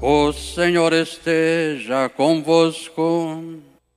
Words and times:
O 0.00 0.32
Senhor 0.32 0.92
esteja 0.92 2.08
convosco. 2.08 3.42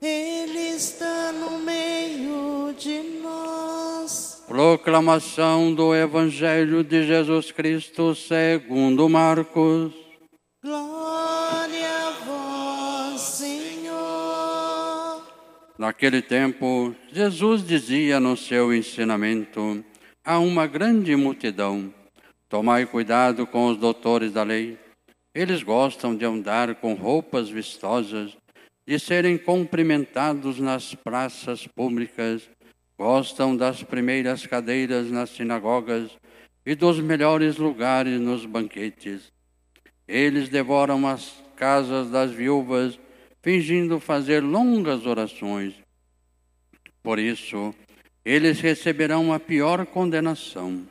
Ele 0.01 0.75
está 0.75 1.31
no 1.31 1.59
meio 1.59 2.73
de 2.73 3.19
nós. 3.21 4.43
Proclamação 4.47 5.71
do 5.71 5.93
Evangelho 5.93 6.83
de 6.83 7.05
Jesus 7.05 7.51
Cristo 7.51 8.15
segundo 8.15 9.07
Marcos. 9.07 9.93
Glória 10.63 11.87
a 11.87 12.11
vós, 12.25 13.21
Senhor. 13.21 15.21
Naquele 15.77 16.23
tempo, 16.23 16.95
Jesus 17.13 17.63
dizia 17.63 18.19
no 18.19 18.35
seu 18.35 18.73
ensinamento 18.73 19.85
a 20.25 20.39
uma 20.39 20.65
grande 20.65 21.15
multidão: 21.15 21.93
Tomai 22.49 22.87
cuidado 22.87 23.45
com 23.45 23.67
os 23.67 23.77
doutores 23.77 24.31
da 24.31 24.41
lei. 24.41 24.79
Eles 25.33 25.63
gostam 25.63 26.15
de 26.15 26.25
andar 26.25 26.75
com 26.75 26.93
roupas 26.93 27.49
vistosas, 27.49 28.35
de 28.85 28.99
serem 28.99 29.37
cumprimentados 29.37 30.59
nas 30.59 30.93
praças 30.93 31.65
públicas, 31.67 32.49
gostam 32.97 33.55
das 33.55 33.81
primeiras 33.81 34.45
cadeiras 34.45 35.09
nas 35.09 35.29
sinagogas 35.29 36.11
e 36.65 36.75
dos 36.75 36.99
melhores 36.99 37.57
lugares 37.57 38.19
nos 38.19 38.45
banquetes. 38.45 39.31
Eles 40.07 40.49
devoram 40.49 41.07
as 41.07 41.41
casas 41.55 42.09
das 42.09 42.31
viúvas, 42.31 42.99
fingindo 43.41 43.99
fazer 43.99 44.43
longas 44.43 45.05
orações. 45.05 45.75
Por 47.01 47.17
isso, 47.17 47.73
eles 48.23 48.59
receberão 48.59 49.33
a 49.33 49.39
pior 49.39 49.85
condenação. 49.85 50.85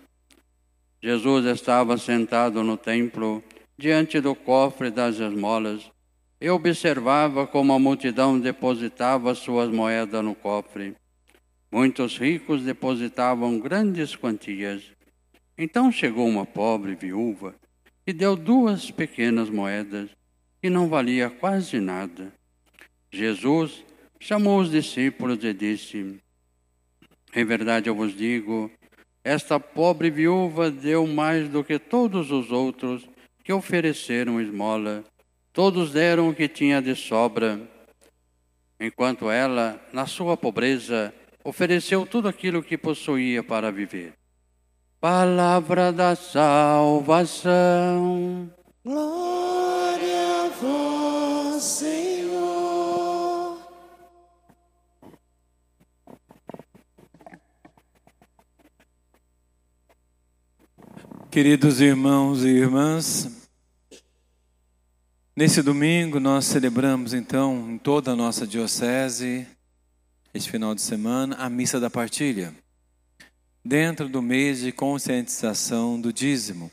Jesus 1.02 1.44
estava 1.46 1.96
sentado 1.96 2.62
no 2.62 2.76
templo, 2.76 3.42
diante 3.80 4.20
do 4.20 4.34
cofre 4.34 4.90
das 4.90 5.18
esmolas, 5.18 5.90
e 6.38 6.50
observava 6.50 7.46
como 7.46 7.72
a 7.72 7.78
multidão 7.78 8.38
depositava 8.38 9.34
suas 9.34 9.70
moedas 9.70 10.22
no 10.22 10.34
cofre. 10.34 10.94
Muitos 11.72 12.18
ricos 12.18 12.62
depositavam 12.62 13.58
grandes 13.58 14.14
quantias. 14.14 14.82
Então 15.56 15.90
chegou 15.90 16.28
uma 16.28 16.44
pobre 16.44 16.94
viúva 16.94 17.54
e 18.06 18.12
deu 18.12 18.36
duas 18.36 18.90
pequenas 18.90 19.48
moedas, 19.48 20.10
que 20.60 20.68
não 20.68 20.86
valia 20.86 21.30
quase 21.30 21.80
nada. 21.80 22.32
Jesus 23.10 23.82
chamou 24.18 24.60
os 24.60 24.70
discípulos 24.70 25.42
e 25.42 25.54
disse: 25.54 26.20
Em 27.34 27.44
verdade 27.46 27.88
eu 27.88 27.94
vos 27.94 28.14
digo, 28.14 28.70
esta 29.24 29.58
pobre 29.58 30.10
viúva 30.10 30.70
deu 30.70 31.06
mais 31.06 31.48
do 31.48 31.64
que 31.64 31.78
todos 31.78 32.30
os 32.30 32.50
outros 32.50 33.08
que 33.50 33.52
ofereceram 33.52 34.40
esmola. 34.40 35.02
Todos 35.52 35.90
deram 35.90 36.28
o 36.28 36.34
que 36.34 36.46
tinha 36.46 36.80
de 36.80 36.94
sobra, 36.94 37.60
enquanto 38.78 39.28
ela, 39.28 39.84
na 39.92 40.06
sua 40.06 40.36
pobreza, 40.36 41.12
ofereceu 41.42 42.06
tudo 42.06 42.28
aquilo 42.28 42.62
que 42.62 42.78
possuía 42.78 43.42
para 43.42 43.72
viver. 43.72 44.12
Palavra 45.00 45.90
da 45.90 46.14
salvação. 46.14 47.48
Glória 48.84 50.44
a 50.44 50.48
vós, 50.50 51.60
Senhor. 51.64 52.20
Queridos 61.32 61.80
irmãos 61.80 62.44
e 62.44 62.48
irmãs, 62.48 63.39
nesse 65.40 65.62
domingo 65.62 66.20
nós 66.20 66.44
celebramos 66.44 67.14
então 67.14 67.70
em 67.70 67.78
toda 67.78 68.10
a 68.10 68.14
nossa 68.14 68.46
diocese, 68.46 69.46
este 70.34 70.50
final 70.50 70.74
de 70.74 70.82
semana, 70.82 71.34
a 71.36 71.48
missa 71.48 71.80
da 71.80 71.88
partilha, 71.88 72.54
dentro 73.64 74.06
do 74.06 74.20
mês 74.20 74.60
de 74.60 74.70
conscientização 74.70 75.98
do 75.98 76.12
dízimo. 76.12 76.70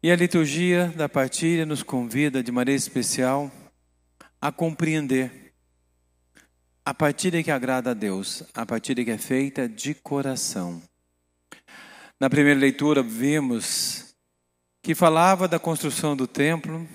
E 0.00 0.12
a 0.12 0.14
liturgia 0.14 0.94
da 0.96 1.08
partilha 1.08 1.66
nos 1.66 1.82
convida 1.82 2.40
de 2.40 2.52
maneira 2.52 2.78
especial 2.78 3.50
a 4.40 4.52
compreender 4.52 5.52
a 6.84 6.94
partilha 6.94 7.42
que 7.42 7.50
agrada 7.50 7.90
a 7.90 7.94
Deus, 7.94 8.44
a 8.54 8.64
partilha 8.64 9.04
que 9.04 9.10
é 9.10 9.18
feita 9.18 9.68
de 9.68 9.92
coração. 9.92 10.80
Na 12.20 12.30
primeira 12.30 12.60
leitura 12.60 13.02
vimos 13.02 14.11
que 14.82 14.94
falava 14.94 15.46
da 15.46 15.60
construção 15.60 16.16
do 16.16 16.26
templo, 16.26 16.86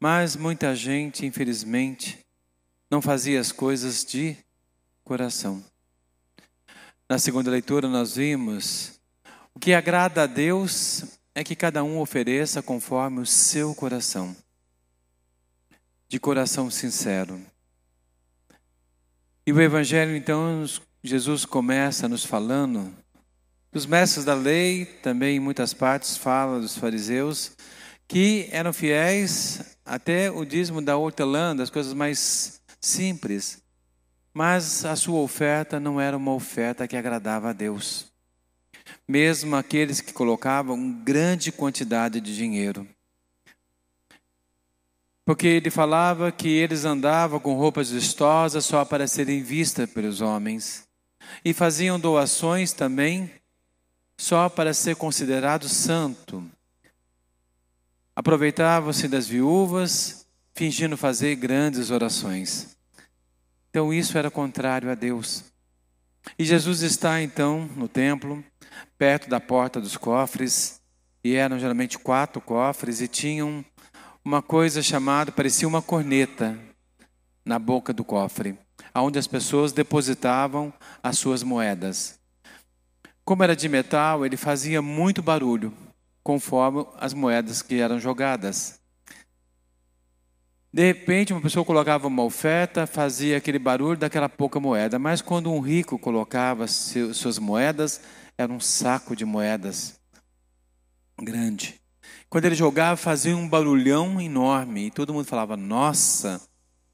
mas 0.00 0.34
muita 0.34 0.74
gente, 0.74 1.26
infelizmente, 1.26 2.18
não 2.90 3.02
fazia 3.02 3.38
as 3.38 3.52
coisas 3.52 4.04
de 4.04 4.36
coração. 5.04 5.62
Na 7.08 7.18
segunda 7.18 7.50
leitura 7.50 7.88
nós 7.88 8.16
vimos 8.16 8.98
o 9.54 9.60
que 9.60 9.74
agrada 9.74 10.22
a 10.22 10.26
Deus 10.26 11.04
é 11.34 11.44
que 11.44 11.54
cada 11.54 11.84
um 11.84 12.00
ofereça 12.00 12.62
conforme 12.62 13.20
o 13.20 13.26
seu 13.26 13.74
coração, 13.74 14.34
de 16.08 16.18
coração 16.18 16.70
sincero. 16.70 17.40
E 19.46 19.52
o 19.52 19.60
Evangelho, 19.60 20.14
então, 20.16 20.64
Jesus 21.02 21.44
começa 21.44 22.08
nos 22.08 22.24
falando 22.24 22.94
os 23.72 23.86
mestres 23.86 24.24
da 24.24 24.34
lei, 24.34 24.86
também 25.02 25.36
em 25.36 25.40
muitas 25.40 25.74
partes, 25.74 26.16
fala 26.16 26.60
dos 26.60 26.76
fariseus, 26.76 27.52
que 28.06 28.48
eram 28.50 28.72
fiéis 28.72 29.76
até 29.84 30.30
o 30.30 30.44
dízimo 30.44 30.80
da 30.80 30.96
hortelã, 30.96 31.54
das 31.54 31.70
coisas 31.70 31.92
mais 31.92 32.60
simples. 32.80 33.62
Mas 34.32 34.84
a 34.84 34.96
sua 34.96 35.20
oferta 35.20 35.78
não 35.78 36.00
era 36.00 36.16
uma 36.16 36.32
oferta 36.32 36.88
que 36.88 36.96
agradava 36.96 37.50
a 37.50 37.52
Deus. 37.52 38.06
Mesmo 39.06 39.56
aqueles 39.56 40.00
que 40.00 40.12
colocavam 40.12 40.92
grande 41.04 41.52
quantidade 41.52 42.20
de 42.20 42.34
dinheiro. 42.34 42.86
Porque 45.24 45.46
ele 45.46 45.70
falava 45.70 46.32
que 46.32 46.48
eles 46.48 46.86
andavam 46.86 47.38
com 47.38 47.54
roupas 47.54 47.90
vistosas 47.90 48.64
só 48.64 48.82
para 48.84 49.06
serem 49.06 49.42
vistas 49.42 49.90
pelos 49.90 50.22
homens. 50.22 50.88
E 51.44 51.52
faziam 51.52 52.00
doações 52.00 52.72
também 52.72 53.30
só 54.18 54.48
para 54.48 54.74
ser 54.74 54.96
considerado 54.96 55.68
santo. 55.68 56.44
Aproveitavam-se 58.16 59.06
das 59.06 59.28
viúvas, 59.28 60.26
fingindo 60.52 60.96
fazer 60.96 61.36
grandes 61.36 61.92
orações. 61.92 62.76
Então 63.70 63.94
isso 63.94 64.18
era 64.18 64.28
contrário 64.28 64.90
a 64.90 64.96
Deus. 64.96 65.44
E 66.36 66.44
Jesus 66.44 66.82
está 66.82 67.22
então 67.22 67.70
no 67.76 67.86
templo, 67.86 68.44
perto 68.98 69.30
da 69.30 69.38
porta 69.38 69.80
dos 69.80 69.96
cofres, 69.96 70.80
e 71.22 71.36
eram 71.36 71.58
geralmente 71.60 71.96
quatro 71.96 72.40
cofres, 72.40 73.00
e 73.00 73.06
tinham 73.06 73.64
uma 74.24 74.42
coisa 74.42 74.82
chamada, 74.82 75.30
parecia 75.30 75.68
uma 75.68 75.80
corneta 75.80 76.58
na 77.44 77.58
boca 77.58 77.92
do 77.92 78.04
cofre, 78.04 78.58
onde 78.94 79.18
as 79.18 79.28
pessoas 79.28 79.72
depositavam 79.72 80.72
as 81.02 81.18
suas 81.18 81.44
moedas. 81.44 82.17
Como 83.28 83.44
era 83.44 83.54
de 83.54 83.68
metal, 83.68 84.24
ele 84.24 84.38
fazia 84.38 84.80
muito 84.80 85.22
barulho, 85.22 85.70
conforme 86.22 86.86
as 86.98 87.12
moedas 87.12 87.60
que 87.60 87.78
eram 87.78 88.00
jogadas. 88.00 88.80
De 90.72 90.82
repente, 90.82 91.34
uma 91.34 91.42
pessoa 91.42 91.62
colocava 91.62 92.06
uma 92.06 92.22
oferta, 92.22 92.86
fazia 92.86 93.36
aquele 93.36 93.58
barulho 93.58 93.98
daquela 93.98 94.30
pouca 94.30 94.58
moeda, 94.58 94.98
mas 94.98 95.20
quando 95.20 95.52
um 95.52 95.60
rico 95.60 95.98
colocava 95.98 96.66
suas 96.66 97.38
moedas, 97.38 98.00
era 98.38 98.50
um 98.50 98.60
saco 98.60 99.14
de 99.14 99.26
moedas 99.26 100.00
grande. 101.20 101.78
Quando 102.30 102.46
ele 102.46 102.54
jogava, 102.54 102.96
fazia 102.96 103.36
um 103.36 103.46
barulhão 103.46 104.18
enorme 104.18 104.86
e 104.86 104.90
todo 104.90 105.12
mundo 105.12 105.26
falava: 105.26 105.54
Nossa, 105.54 106.40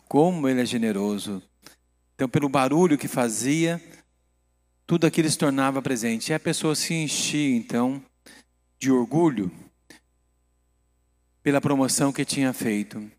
como 0.08 0.48
ele 0.48 0.62
é 0.62 0.66
generoso. 0.66 1.40
Então, 2.16 2.28
pelo 2.28 2.48
barulho 2.48 2.98
que 2.98 3.06
fazia, 3.06 3.80
tudo 4.86 5.06
aquilo 5.06 5.28
se 5.30 5.38
tornava 5.38 5.80
presente. 5.80 6.30
E 6.30 6.34
a 6.34 6.40
pessoa 6.40 6.74
se 6.74 6.94
enchia, 6.94 7.56
então, 7.56 8.02
de 8.78 8.90
orgulho 8.90 9.50
pela 11.42 11.60
promoção 11.60 12.12
que 12.12 12.24
tinha 12.24 12.52
feito. 12.52 13.10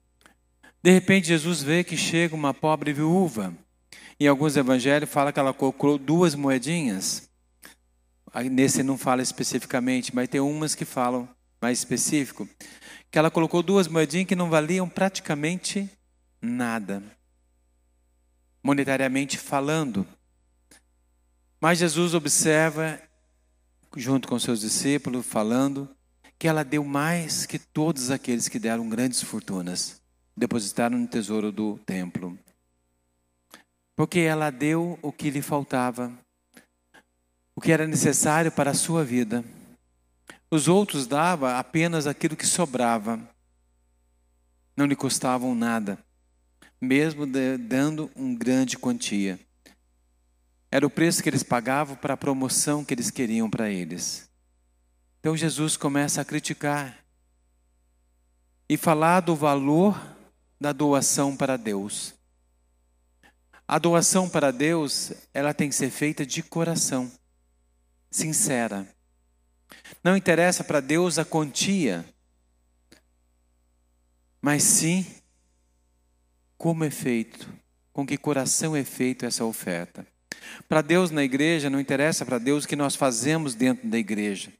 De 0.82 0.92
repente, 0.92 1.28
Jesus 1.28 1.62
vê 1.64 1.84
que 1.84 1.98
chega 1.98 2.36
uma 2.36 2.54
pobre 2.54 2.94
viúva. 2.94 3.54
Em 4.20 4.28
alguns 4.28 4.56
evangelhos 4.56 5.10
fala 5.10 5.32
que 5.32 5.40
ela 5.40 5.54
colocou 5.54 5.98
duas 5.98 6.36
moedinhas. 6.36 7.30
Nesse 8.52 8.84
não 8.84 8.98
fala 8.98 9.22
especificamente, 9.22 10.14
mas 10.14 10.28
tem 10.28 10.42
umas 10.42 10.76
que 10.76 10.86
falam 10.86 11.28
mais 11.62 11.80
específico. 11.80 12.48
Que 13.10 13.18
ela 13.18 13.32
colocou 13.32 13.64
duas 13.64 13.88
moedinhas 13.88 14.28
que 14.28 14.36
não 14.36 14.50
valiam 14.50 14.88
praticamente 14.88 15.90
nada, 16.42 17.02
monetariamente 18.62 19.38
falando. 19.38 20.06
Mas 21.66 21.80
Jesus 21.80 22.14
observa, 22.14 23.02
junto 23.98 24.28
com 24.28 24.38
seus 24.38 24.60
discípulos, 24.60 25.26
falando, 25.26 25.90
que 26.38 26.48
ela 26.48 26.64
deu 26.64 26.84
mais 26.84 27.48
que 27.48 27.58
todos 27.58 28.12
aqueles 28.12 28.48
que 28.48 28.60
deram 28.60 28.88
grandes 28.88 29.24
fortunas, 29.24 30.00
depositaram 30.38 30.96
no 30.96 31.08
tesouro 31.08 31.52
do 31.52 31.80
templo. 31.80 32.38
Porque 33.96 34.20
ela 34.20 34.52
deu 34.52 35.00
o 35.02 35.12
que 35.12 35.32
lhe 35.32 35.42
faltava, 35.42 36.14
o 37.56 37.60
que 37.60 37.72
era 37.72 37.88
necessário 37.88 38.52
para 38.52 38.70
a 38.70 38.76
sua 38.76 39.04
vida. 39.04 39.44
Os 40.52 40.68
outros 40.68 41.08
davam 41.08 41.50
apenas 41.50 42.06
aquilo 42.06 42.36
que 42.36 42.46
sobrava. 42.46 43.20
Não 44.78 44.86
lhe 44.86 44.96
custavam 44.96 45.56
nada, 45.56 45.98
mesmo 46.80 47.26
dando 47.58 48.12
um 48.16 48.36
grande 48.36 48.78
quantia. 48.78 49.40
Era 50.72 50.86
o 50.86 50.90
preço 50.90 51.24
que 51.24 51.30
eles 51.30 51.44
pagavam 51.44 51.96
para 51.96 52.16
a 52.16 52.18
promoção 52.18 52.84
que 52.84 52.94
eles 52.94 53.10
queriam 53.10 53.50
para 53.50 53.70
eles. 53.70 54.30
Então 55.20 55.36
Jesus 55.36 55.78
começa 55.78 56.22
a 56.22 56.26
criticar 56.26 57.04
e 58.68 58.78
falar 58.78 59.22
do 59.22 59.36
valor 59.36 60.00
da 60.60 60.72
doação 60.72 61.36
para 61.36 61.58
Deus. 61.58 62.14
A 63.68 63.80
doação 63.80 64.30
para 64.30 64.52
Deus, 64.52 65.12
ela 65.34 65.54
tem 65.54 65.70
que 65.70 65.76
ser 65.76 65.90
feita 65.90 66.26
de 66.26 66.44
coração, 66.44 67.12
sincera. 68.12 68.88
Não 70.04 70.16
interessa 70.16 70.64
para 70.64 70.80
Deus 70.80 71.18
a 71.18 71.26
quantia, 71.26 72.06
mas 74.40 74.62
sim 74.62 75.06
como 76.58 76.84
é 76.84 76.92
feito, 76.92 77.52
com 77.92 78.06
que 78.06 78.18
coração 78.18 78.76
é 78.76 78.84
feito 78.84 79.26
essa 79.26 79.44
oferta. 79.44 80.06
Para 80.68 80.81
Deus 80.81 81.12
na 81.12 81.24
igreja, 81.24 81.69
não 81.69 81.80
interessa 81.80 82.25
para 82.25 82.38
Deus 82.38 82.63
o 82.63 82.68
que 82.68 82.75
nós 82.75 82.95
fazemos 82.95 83.56
dentro 83.56 83.88
da 83.88 83.97
igreja, 83.97 84.51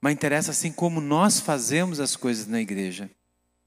mas 0.00 0.12
interessa 0.12 0.50
assim 0.50 0.72
como 0.72 1.00
nós 1.00 1.40
fazemos 1.40 2.00
as 2.00 2.16
coisas 2.16 2.46
na 2.46 2.60
igreja. 2.60 3.10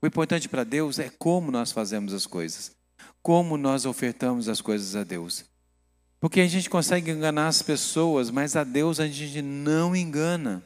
O 0.02 0.08
importante 0.08 0.50
para 0.50 0.64
Deus 0.64 1.00
é 1.00 1.10
como 1.10 1.52
nós 1.52 1.72
fazemos 1.72 2.14
as 2.14 2.26
coisas, 2.26 2.72
como 3.22 3.58
nós 3.58 3.86
ofertamos 3.86 4.50
as 4.50 4.60
coisas 4.60 4.96
a 4.96 5.04
Deus. 5.04 5.46
Porque 6.20 6.42
a 6.42 6.48
gente 6.48 6.70
consegue 6.70 7.12
enganar 7.12 7.48
as 7.48 7.62
pessoas, 7.62 8.30
mas 8.30 8.56
a 8.56 8.64
Deus 8.64 9.00
a 9.00 9.08
gente 9.08 9.42
não 9.42 9.96
engana. 9.96 10.64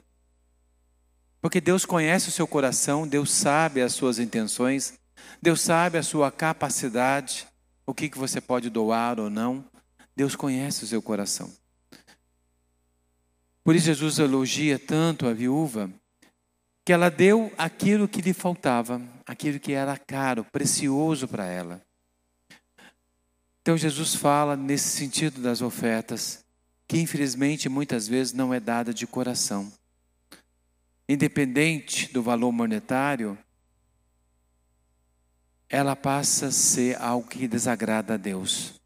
Porque 1.42 1.62
Deus 1.62 1.86
conhece 1.86 2.30
o 2.30 2.31
seu 2.31 2.48
coração, 2.48 3.07
Deus 3.07 3.31
sabe 3.31 3.81
as 3.81 3.94
suas 3.94 4.19
intenções, 4.19 4.94
Deus 5.42 5.62
sabe 5.62 5.98
a 5.98 6.04
sua 6.04 6.31
capacidade, 6.31 7.48
o 7.86 7.94
que, 7.94 8.09
que 8.09 8.18
você 8.18 8.42
pode 8.42 8.69
doar 8.69 9.19
ou 9.19 9.30
não. 9.30 9.63
Deus 10.18 10.36
conhece 10.36 10.84
o 10.84 10.88
seu 10.88 11.00
coração. 11.00 11.54
Por 13.64 13.75
isso 13.75 13.86
Jesus 13.86 14.18
elogia 14.18 14.80
tanto 14.80 15.28
a 15.28 15.34
viúva, 15.34 15.92
que 16.84 16.92
ela 16.92 17.12
deu 17.12 17.54
aquilo 17.56 18.08
que 18.08 18.19
lhe 18.19 18.34
faltava, 18.34 19.00
aquilo 19.28 19.60
que 19.60 19.74
era 19.74 19.96
caro, 19.96 20.44
precioso 20.46 21.28
para 21.28 21.46
ela. 21.46 21.86
Então 23.62 23.78
Jesus 23.78 24.16
fala 24.16 24.58
nesse 24.58 24.90
sentido 24.98 25.40
das 25.40 25.62
ofertas, 25.62 26.44
que 26.88 26.98
infelizmente 26.98 27.69
muitas 27.69 28.08
vezes 28.08 28.34
não 28.34 28.52
é 28.52 28.60
dada 28.60 28.92
de 28.92 29.06
coração. 29.06 29.72
Independente 31.08 32.12
do 32.12 32.24
valor 32.24 32.52
monetário, 32.52 33.38
ela 35.69 35.96
passa 35.96 36.48
a 36.48 36.52
ser 36.52 37.00
algo 37.00 37.28
que 37.30 37.48
desagrada 37.48 38.16
a 38.16 38.18
Deus. 38.18 38.77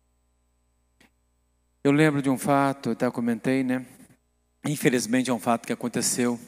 Eu 1.83 1.91
lembro 1.91 2.21
de 2.21 2.29
um 2.29 2.37
fato, 2.37 2.91
até 2.91 3.09
comentei, 3.09 3.63
né? 3.63 3.83
Infelizmente 4.63 5.31
é 5.31 5.33
um 5.33 5.39
fato 5.39 5.65
que 5.65 5.73
aconteceu 5.73 6.39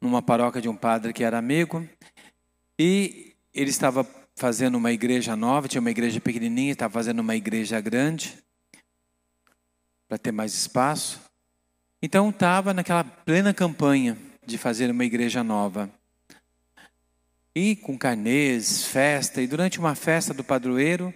numa 0.00 0.22
paróquia 0.22 0.62
de 0.62 0.70
um 0.70 0.74
padre 0.74 1.12
que 1.12 1.22
era 1.22 1.36
amigo 1.36 1.86
e 2.78 3.36
ele 3.52 3.68
estava 3.68 4.02
fazendo 4.34 4.76
uma 4.76 4.90
igreja 4.90 5.36
nova, 5.36 5.68
tinha 5.68 5.82
uma 5.82 5.90
igreja 5.90 6.18
pequenininha, 6.18 6.72
estava 6.72 6.94
fazendo 6.94 7.18
uma 7.18 7.36
igreja 7.36 7.78
grande 7.78 8.38
para 10.08 10.16
ter 10.16 10.32
mais 10.32 10.54
espaço. 10.54 11.20
Então 12.00 12.30
estava 12.30 12.72
naquela 12.72 13.04
plena 13.04 13.52
campanha 13.52 14.16
de 14.46 14.56
fazer 14.56 14.90
uma 14.90 15.04
igreja 15.04 15.44
nova. 15.44 15.90
E 17.54 17.76
com 17.76 17.98
carnês, 17.98 18.82
festa, 18.86 19.42
e 19.42 19.46
durante 19.46 19.78
uma 19.78 19.94
festa 19.94 20.32
do 20.32 20.42
padroeiro 20.42 21.12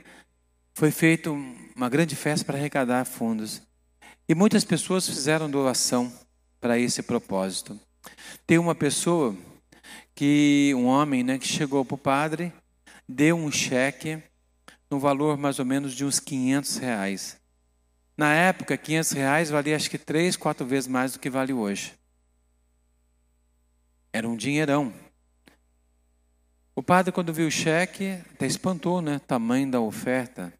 foi 0.74 0.90
feita 0.90 1.30
uma 1.30 1.88
grande 1.88 2.16
festa 2.16 2.44
para 2.44 2.58
arrecadar 2.58 3.04
fundos. 3.04 3.62
E 4.28 4.34
muitas 4.34 4.64
pessoas 4.64 5.08
fizeram 5.08 5.48
doação 5.48 6.12
para 6.60 6.78
esse 6.78 7.02
propósito. 7.02 7.78
Tem 8.44 8.58
uma 8.58 8.74
pessoa 8.74 9.36
que, 10.14 10.72
um 10.76 10.86
homem, 10.86 11.22
né, 11.22 11.38
que 11.38 11.46
chegou 11.46 11.84
para 11.84 11.94
o 11.94 11.98
padre, 11.98 12.52
deu 13.08 13.36
um 13.36 13.52
cheque 13.52 14.20
no 14.90 14.98
valor 14.98 15.36
mais 15.36 15.58
ou 15.58 15.64
menos 15.64 15.94
de 15.94 16.04
uns 16.04 16.18
500 16.18 16.76
reais. 16.78 17.40
Na 18.16 18.32
época, 18.34 18.76
500 18.76 19.12
reais 19.12 19.50
valia 19.50 19.76
acho 19.76 19.90
que 19.90 19.98
três, 19.98 20.36
quatro 20.36 20.66
vezes 20.66 20.88
mais 20.88 21.12
do 21.12 21.18
que 21.20 21.30
vale 21.30 21.52
hoje. 21.52 21.94
Era 24.12 24.28
um 24.28 24.36
dinheirão. 24.36 24.92
O 26.74 26.82
padre, 26.82 27.12
quando 27.12 27.32
viu 27.32 27.46
o 27.46 27.50
cheque, 27.50 28.18
até 28.32 28.46
espantou, 28.46 29.00
né? 29.00 29.20
Tamanho 29.26 29.70
da 29.70 29.80
oferta. 29.80 30.52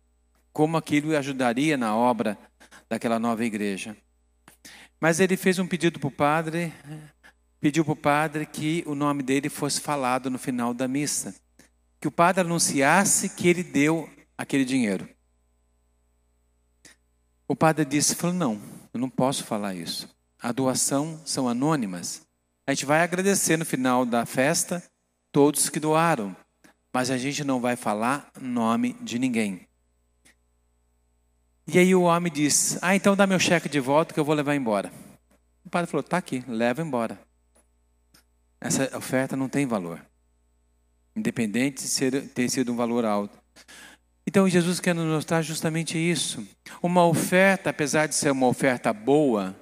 Como 0.55 0.79
aquilo 0.79 1.15
ajudaria 1.15 1.77
na 1.77 1.95
obra 1.95 2.39
daquela 2.89 3.19
nova 3.19 3.45
igreja. 3.45 3.95
Mas 4.99 5.21
ele 5.21 5.37
fez 5.37 5.59
um 5.59 5.67
pedido 5.67 5.99
para 5.99 6.09
o 6.09 6.11
padre, 6.11 6.73
pediu 7.61 7.85
para 7.85 7.93
o 7.93 7.97
padre 7.97 8.47
que 8.47 8.83
o 8.87 8.95
nome 8.95 9.23
dele 9.23 9.51
fosse 9.51 9.81
falado 9.81 10.31
no 10.31 10.39
final 10.39 10.73
da 10.73 10.89
missa. 10.89 11.35
Que 12.01 12.09
o 12.09 12.11
padre 12.11 12.41
anunciasse 12.41 13.29
que 13.31 13.49
ele 13.49 13.63
deu 13.63 14.09
aquele 14.39 14.65
dinheiro. 14.65 15.09
O 17.47 17.57
padre 17.57 17.85
disse, 17.85 18.15
falou, 18.15 18.35
não, 18.35 18.63
eu 18.95 19.01
não 19.01 19.11
posso 19.11 19.45
falar 19.45 19.75
isso. 19.75 20.09
A 20.41 20.53
doação 20.53 21.21
são 21.27 21.49
anônimas. 21.49 22.23
A 22.67 22.73
gente 22.73 22.87
vai 22.87 23.03
agradecer 23.03 23.59
no 23.59 23.65
final 23.65 24.07
da 24.07 24.25
festa 24.25 24.83
todos 25.33 25.69
que 25.69 25.81
doaram, 25.81 26.35
mas 26.93 27.11
a 27.11 27.19
gente 27.19 27.43
não 27.43 27.61
vai 27.61 27.75
falar 27.75 28.31
nome 28.41 28.95
de 29.03 29.19
ninguém. 29.19 29.67
E 31.67 31.79
aí 31.79 31.95
o 31.95 32.03
homem 32.03 32.33
disse: 32.33 32.79
Ah, 32.83 32.95
então 32.95 33.17
dá 33.17 33.27
meu 33.27 33.39
cheque 33.39 33.69
de 33.69 33.81
volta 33.81 34.13
que 34.13 34.21
eu 34.21 34.25
vou 34.25 34.35
levar 34.35 34.55
embora. 34.55 34.93
O 35.65 35.71
padre 35.71 35.91
falou: 35.91 36.03
Tá 36.03 36.19
aqui, 36.19 36.45
leva 36.47 36.83
embora. 36.83 37.19
Essa 38.61 38.97
oferta 38.97 39.37
não 39.37 39.49
tem 39.49 39.67
valor, 39.67 40.05
independente 41.15 41.83
de 41.83 41.89
ser, 41.89 42.29
ter 42.29 42.49
sido 42.49 42.73
um 42.73 42.77
valor 42.77 43.05
alto. 43.05 43.37
Então 44.27 44.49
Jesus 44.49 44.81
quer 44.81 44.95
nos 44.95 45.07
mostrar 45.07 45.43
justamente 45.43 45.99
isso. 45.99 46.47
Uma 46.83 47.05
oferta, 47.07 47.71
apesar 47.71 48.07
de 48.07 48.15
ser 48.15 48.31
uma 48.31 48.47
oferta 48.47 48.93
boa, 48.93 49.55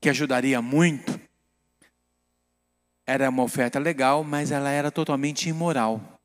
que 0.00 0.08
ajudaria 0.08 0.60
muito, 0.60 1.18
era 3.06 3.30
uma 3.30 3.42
oferta 3.42 3.78
legal, 3.78 4.22
mas 4.22 4.50
ela 4.50 4.68
era 4.68 4.90
totalmente 4.90 5.48
imoral. 5.48 6.20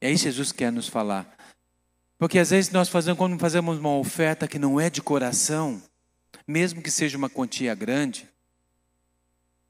E 0.00 0.06
aí 0.06 0.16
Jesus 0.16 0.50
quer 0.50 0.72
nos 0.72 0.88
falar. 0.88 1.35
Porque 2.18 2.38
às 2.38 2.50
vezes 2.50 2.70
nós 2.70 2.88
fazemos, 2.88 3.18
quando 3.18 3.38
fazemos 3.38 3.78
uma 3.78 3.96
oferta 3.96 4.48
que 4.48 4.58
não 4.58 4.80
é 4.80 4.88
de 4.88 5.02
coração, 5.02 5.82
mesmo 6.46 6.80
que 6.80 6.90
seja 6.90 7.18
uma 7.18 7.28
quantia 7.28 7.74
grande, 7.74 8.28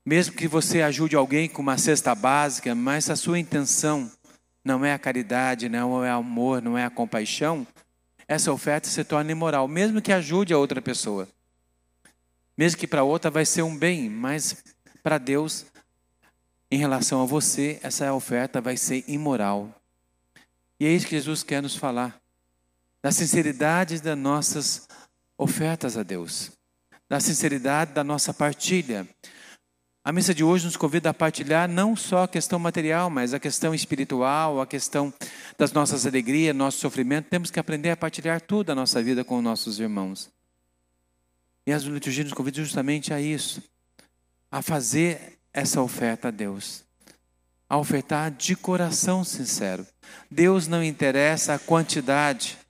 mesmo 0.04 0.36
que 0.36 0.46
você 0.46 0.82
ajude 0.82 1.16
alguém 1.16 1.48
com 1.48 1.60
uma 1.60 1.76
cesta 1.76 2.14
básica, 2.14 2.74
mas 2.74 3.10
a 3.10 3.16
sua 3.16 3.38
intenção 3.38 4.10
não 4.64 4.84
é 4.84 4.92
a 4.92 4.98
caridade, 4.98 5.68
não 5.68 6.04
é 6.04 6.14
o 6.14 6.18
amor, 6.18 6.62
não 6.62 6.78
é 6.78 6.84
a 6.84 6.90
compaixão, 6.90 7.66
essa 8.28 8.52
oferta 8.52 8.88
se 8.88 9.02
torna 9.02 9.32
imoral, 9.32 9.66
mesmo 9.66 10.02
que 10.02 10.12
ajude 10.12 10.52
a 10.52 10.58
outra 10.58 10.80
pessoa. 10.80 11.28
Mesmo 12.56 12.78
que 12.78 12.86
para 12.86 13.02
outra 13.02 13.30
vai 13.30 13.44
ser 13.44 13.62
um 13.62 13.76
bem, 13.76 14.08
mas 14.08 14.64
para 15.02 15.18
Deus, 15.18 15.66
em 16.70 16.78
relação 16.78 17.22
a 17.22 17.26
você, 17.26 17.78
essa 17.82 18.12
oferta 18.12 18.60
vai 18.60 18.76
ser 18.76 19.04
imoral. 19.06 19.72
E 20.78 20.86
é 20.86 20.90
isso 20.90 21.06
que 21.06 21.16
Jesus 21.16 21.42
quer 21.42 21.62
nos 21.62 21.76
falar. 21.76 22.20
Da 23.06 23.12
sinceridade 23.12 24.02
das 24.02 24.18
nossas 24.18 24.88
ofertas 25.38 25.96
a 25.96 26.02
Deus. 26.02 26.50
Da 27.08 27.20
sinceridade 27.20 27.92
da 27.92 28.02
nossa 28.02 28.34
partilha. 28.34 29.06
A 30.04 30.10
missa 30.10 30.34
de 30.34 30.42
hoje 30.42 30.64
nos 30.64 30.76
convida 30.76 31.10
a 31.10 31.14
partilhar 31.14 31.68
não 31.68 31.94
só 31.94 32.24
a 32.24 32.28
questão 32.28 32.58
material, 32.58 33.08
mas 33.08 33.32
a 33.32 33.38
questão 33.38 33.72
espiritual, 33.72 34.60
a 34.60 34.66
questão 34.66 35.14
das 35.56 35.70
nossas 35.70 36.04
alegrias, 36.04 36.52
nosso 36.52 36.80
sofrimento. 36.80 37.28
Temos 37.28 37.48
que 37.48 37.60
aprender 37.60 37.92
a 37.92 37.96
partilhar 37.96 38.40
tudo 38.40 38.72
a 38.72 38.74
nossa 38.74 39.00
vida 39.00 39.22
com 39.22 39.40
nossos 39.40 39.78
irmãos. 39.78 40.28
E 41.64 41.72
as 41.72 41.84
liturgias 41.84 42.24
nos 42.24 42.34
convidam 42.34 42.64
justamente 42.64 43.14
a 43.14 43.20
isso 43.20 43.62
a 44.50 44.60
fazer 44.60 45.38
essa 45.52 45.80
oferta 45.80 46.26
a 46.26 46.32
Deus. 46.32 46.82
A 47.68 47.78
ofertar 47.78 48.32
de 48.32 48.56
coração 48.56 49.22
sincero. 49.22 49.86
Deus 50.28 50.66
não 50.66 50.82
interessa 50.82 51.54
a 51.54 51.58
quantidade. 51.60 52.65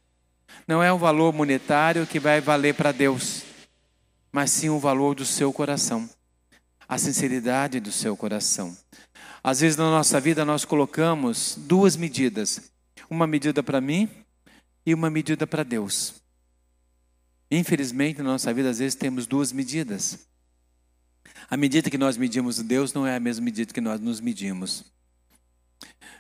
Não 0.66 0.82
é 0.82 0.92
o 0.92 0.98
valor 0.98 1.32
monetário 1.32 2.06
que 2.06 2.18
vai 2.18 2.40
valer 2.40 2.74
para 2.74 2.90
Deus, 2.90 3.42
mas 4.32 4.50
sim 4.50 4.68
o 4.68 4.78
valor 4.78 5.14
do 5.14 5.24
seu 5.24 5.52
coração. 5.52 6.08
a 6.88 6.98
sinceridade 6.98 7.80
do 7.80 7.90
seu 7.90 8.16
coração. 8.16 8.76
Às 9.42 9.60
vezes 9.60 9.76
na 9.76 9.90
nossa 9.90 10.20
vida 10.20 10.44
nós 10.44 10.64
colocamos 10.64 11.56
duas 11.58 11.96
medidas: 11.96 12.70
uma 13.10 13.26
medida 13.26 13.62
para 13.62 13.80
mim 13.80 14.08
e 14.84 14.94
uma 14.94 15.10
medida 15.10 15.46
para 15.46 15.64
Deus. 15.64 16.14
Infelizmente, 17.50 18.18
na 18.18 18.24
nossa 18.24 18.52
vida, 18.52 18.70
às 18.70 18.78
vezes 18.78 18.94
temos 18.94 19.26
duas 19.26 19.52
medidas. 19.52 20.18
A 21.48 21.56
medida 21.56 21.90
que 21.90 21.98
nós 21.98 22.16
medimos 22.16 22.58
Deus 22.60 22.92
não 22.92 23.06
é 23.06 23.14
a 23.14 23.20
mesma 23.20 23.44
medida 23.44 23.72
que 23.72 23.80
nós 23.80 24.00
nos 24.00 24.20
medimos. 24.20 24.84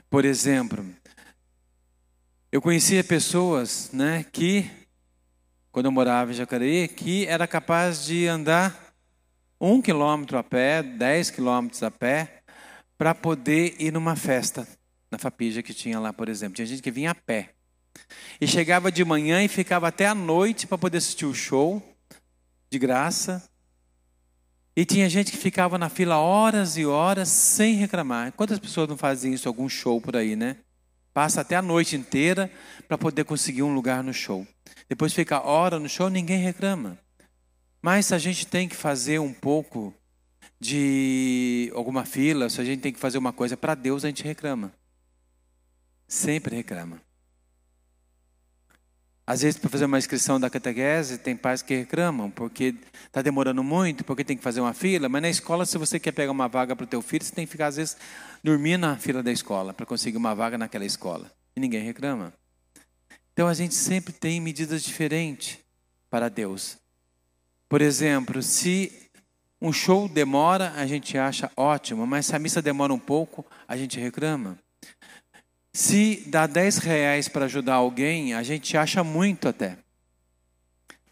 Por 0.08 0.24
exemplo, 0.24 0.86
eu 2.56 2.62
conhecia 2.62 3.04
pessoas 3.04 3.90
né, 3.92 4.24
que, 4.32 4.64
quando 5.70 5.84
eu 5.84 5.92
morava 5.92 6.30
em 6.30 6.34
Jacareí, 6.34 6.88
que 6.88 7.26
era 7.26 7.46
capaz 7.46 8.06
de 8.06 8.26
andar 8.26 8.94
um 9.60 9.82
quilômetro 9.82 10.38
a 10.38 10.42
pé, 10.42 10.82
dez 10.82 11.30
quilômetros 11.30 11.82
a 11.82 11.90
pé, 11.90 12.40
para 12.96 13.14
poder 13.14 13.76
ir 13.78 13.92
numa 13.92 14.16
festa 14.16 14.66
na 15.10 15.18
Fapija 15.18 15.62
que 15.62 15.74
tinha 15.74 16.00
lá, 16.00 16.14
por 16.14 16.30
exemplo. 16.30 16.54
Tinha 16.54 16.64
gente 16.64 16.80
que 16.80 16.90
vinha 16.90 17.10
a 17.10 17.14
pé. 17.14 17.50
E 18.40 18.46
chegava 18.46 18.90
de 18.90 19.04
manhã 19.04 19.44
e 19.44 19.48
ficava 19.48 19.88
até 19.88 20.06
a 20.06 20.14
noite 20.14 20.66
para 20.66 20.78
poder 20.78 20.96
assistir 20.96 21.26
o 21.26 21.34
show, 21.34 21.82
de 22.70 22.78
graça. 22.78 23.46
E 24.74 24.86
tinha 24.86 25.10
gente 25.10 25.30
que 25.30 25.36
ficava 25.36 25.76
na 25.76 25.90
fila 25.90 26.16
horas 26.16 26.78
e 26.78 26.86
horas 26.86 27.28
sem 27.28 27.74
reclamar. 27.74 28.32
Quantas 28.32 28.58
pessoas 28.58 28.88
não 28.88 28.96
fazem 28.96 29.34
isso, 29.34 29.46
algum 29.46 29.68
show 29.68 30.00
por 30.00 30.16
aí, 30.16 30.34
né? 30.34 30.56
Passa 31.16 31.40
até 31.40 31.56
a 31.56 31.62
noite 31.62 31.96
inteira 31.96 32.50
para 32.86 32.98
poder 32.98 33.24
conseguir 33.24 33.62
um 33.62 33.74
lugar 33.74 34.04
no 34.04 34.12
show. 34.12 34.46
Depois 34.86 35.14
fica 35.14 35.40
hora 35.40 35.78
no 35.80 35.88
show, 35.88 36.10
ninguém 36.10 36.42
reclama. 36.42 36.98
Mas 37.80 38.04
se 38.04 38.14
a 38.14 38.18
gente 38.18 38.46
tem 38.46 38.68
que 38.68 38.76
fazer 38.76 39.18
um 39.18 39.32
pouco 39.32 39.94
de 40.60 41.72
alguma 41.74 42.04
fila, 42.04 42.50
se 42.50 42.60
a 42.60 42.64
gente 42.64 42.82
tem 42.82 42.92
que 42.92 42.98
fazer 42.98 43.16
uma 43.16 43.32
coisa 43.32 43.56
para 43.56 43.74
Deus, 43.74 44.04
a 44.04 44.08
gente 44.08 44.22
reclama. 44.24 44.74
Sempre 46.06 46.56
reclama. 46.56 47.00
Às 49.26 49.42
vezes, 49.42 49.58
para 49.58 49.68
fazer 49.68 49.86
uma 49.86 49.98
inscrição 49.98 50.38
da 50.38 50.48
catequese, 50.48 51.18
tem 51.18 51.36
pais 51.36 51.60
que 51.60 51.74
reclamam, 51.74 52.30
porque 52.30 52.76
está 53.06 53.20
demorando 53.20 53.64
muito, 53.64 54.04
porque 54.04 54.22
tem 54.22 54.36
que 54.36 54.42
fazer 54.42 54.60
uma 54.60 54.72
fila. 54.72 55.08
Mas 55.08 55.20
na 55.20 55.28
escola, 55.28 55.66
se 55.66 55.76
você 55.76 55.98
quer 55.98 56.12
pegar 56.12 56.30
uma 56.30 56.46
vaga 56.46 56.76
para 56.76 56.84
o 56.84 56.86
teu 56.86 57.02
filho, 57.02 57.24
você 57.24 57.34
tem 57.34 57.44
que 57.44 57.50
ficar, 57.50 57.66
às 57.66 57.76
vezes, 57.76 57.96
dormir 58.44 58.76
na 58.76 58.96
fila 58.96 59.24
da 59.24 59.32
escola, 59.32 59.74
para 59.74 59.84
conseguir 59.84 60.16
uma 60.16 60.32
vaga 60.32 60.56
naquela 60.56 60.84
escola. 60.84 61.28
E 61.56 61.60
ninguém 61.60 61.82
reclama. 61.82 62.32
Então, 63.32 63.48
a 63.48 63.54
gente 63.54 63.74
sempre 63.74 64.12
tem 64.12 64.40
medidas 64.40 64.84
diferentes 64.84 65.58
para 66.08 66.28
Deus. 66.28 66.78
Por 67.68 67.82
exemplo, 67.82 68.40
se 68.40 69.10
um 69.60 69.72
show 69.72 70.08
demora, 70.08 70.72
a 70.76 70.86
gente 70.86 71.18
acha 71.18 71.50
ótimo, 71.56 72.06
mas 72.06 72.26
se 72.26 72.36
a 72.36 72.38
missa 72.38 72.62
demora 72.62 72.94
um 72.94 72.98
pouco, 72.98 73.44
a 73.66 73.76
gente 73.76 73.98
reclama. 73.98 74.56
Se 75.76 76.22
dá 76.28 76.46
10 76.46 76.78
reais 76.78 77.28
para 77.28 77.44
ajudar 77.44 77.74
alguém, 77.74 78.32
a 78.32 78.42
gente 78.42 78.78
acha 78.78 79.04
muito 79.04 79.46
até. 79.46 79.76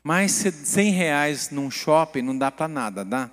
Mas 0.02 0.32
se 0.32 0.50
100 0.50 0.90
reais 0.90 1.50
num 1.50 1.70
shopping 1.70 2.22
não 2.22 2.38
dá 2.38 2.50
para 2.50 2.66
nada, 2.66 3.04
dá? 3.04 3.30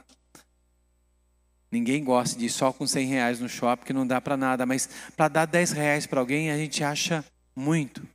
Ninguém 1.72 2.04
gosta 2.04 2.38
de 2.38 2.48
ir 2.48 2.50
só 2.50 2.74
com 2.74 2.86
100 2.86 3.08
reais 3.08 3.40
no 3.40 3.48
shopping 3.48 3.86
que 3.86 3.94
não 3.94 4.06
dá 4.06 4.20
para 4.20 4.36
nada. 4.36 4.66
Mas 4.66 4.90
para 5.16 5.30
dar 5.30 5.46
10 5.46 5.72
reais 5.72 6.06
para 6.06 6.20
alguém, 6.20 6.52
a 6.52 6.58
gente 6.58 6.84
acha 6.84 7.24
muito. 7.56 8.06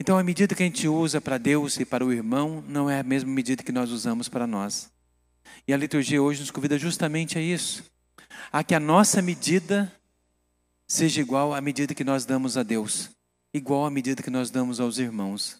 Então 0.00 0.16
a 0.16 0.24
medida 0.24 0.54
que 0.54 0.62
a 0.62 0.66
gente 0.66 0.88
usa 0.88 1.20
para 1.20 1.36
Deus 1.36 1.78
e 1.78 1.84
para 1.84 2.02
o 2.02 2.10
irmão 2.10 2.64
não 2.66 2.88
é 2.88 3.00
a 3.00 3.04
mesma 3.04 3.30
medida 3.30 3.62
que 3.62 3.70
nós 3.70 3.90
usamos 3.90 4.30
para 4.30 4.46
nós. 4.46 4.90
E 5.68 5.74
a 5.74 5.76
liturgia 5.76 6.22
hoje 6.22 6.40
nos 6.40 6.50
convida 6.50 6.78
justamente 6.78 7.36
a 7.36 7.42
isso. 7.42 7.84
A 8.50 8.64
que 8.64 8.74
a 8.74 8.80
nossa 8.80 9.20
medida 9.20 9.92
seja 10.92 11.22
igual 11.22 11.54
à 11.54 11.60
medida 11.62 11.94
que 11.94 12.04
nós 12.04 12.26
damos 12.26 12.58
a 12.58 12.62
Deus, 12.62 13.08
igual 13.54 13.86
à 13.86 13.90
medida 13.90 14.22
que 14.22 14.28
nós 14.28 14.50
damos 14.50 14.78
aos 14.78 14.98
irmãos. 14.98 15.56